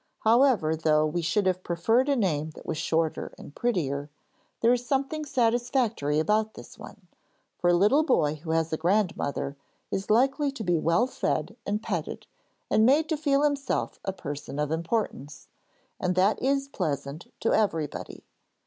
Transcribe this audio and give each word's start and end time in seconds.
However, 0.21 0.75
though 0.75 1.05
we 1.05 1.21
should 1.21 1.45
have 1.45 1.61
preferred 1.61 2.09
a 2.09 2.15
name 2.15 2.49
that 2.55 2.65
was 2.65 2.79
shorter 2.79 3.35
and 3.37 3.53
prettier, 3.53 4.09
there 4.61 4.73
is 4.73 4.83
something 4.83 5.23
satisfactory 5.25 6.17
about 6.17 6.55
this 6.55 6.75
one, 6.75 7.07
for 7.59 7.69
a 7.69 7.75
little 7.75 8.01
boy 8.01 8.33
who 8.43 8.49
has 8.49 8.73
a 8.73 8.77
grandmother 8.77 9.55
is 9.91 10.09
likely 10.09 10.51
to 10.53 10.63
be 10.63 10.79
well 10.79 11.05
fed 11.05 11.55
and 11.67 11.83
petted, 11.83 12.25
and 12.67 12.83
made 12.83 13.07
to 13.09 13.15
feel 13.15 13.43
himself 13.43 13.99
a 14.03 14.11
person 14.11 14.57
of 14.57 14.71
importance, 14.71 15.49
and 15.99 16.15
that 16.15 16.41
is 16.41 16.67
pleasant 16.67 17.31
to 17.39 17.53
everybody. 17.53 18.23